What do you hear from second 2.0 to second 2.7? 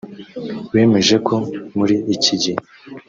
iki gihe